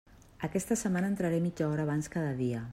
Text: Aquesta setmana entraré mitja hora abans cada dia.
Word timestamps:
Aquesta 0.47 0.77
setmana 0.83 1.11
entraré 1.13 1.43
mitja 1.45 1.69
hora 1.73 1.87
abans 1.89 2.13
cada 2.19 2.37
dia. 2.45 2.67